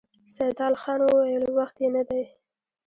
سيدال 0.35 0.73
خان 0.81 0.99
وويل: 1.07 1.43
وخت 1.57 1.75
يې 1.83 1.89
نه 1.95 2.03
دی؟ 2.09 2.23